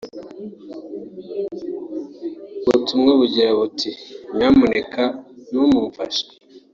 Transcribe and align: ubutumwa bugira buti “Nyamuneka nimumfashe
ubutumwa 2.67 3.11
bugira 3.19 3.49
buti 3.59 3.89
“Nyamuneka 4.37 5.01
nimumfashe 5.49 6.25